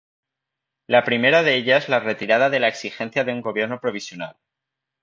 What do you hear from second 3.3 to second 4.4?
un Gobierno Provisional.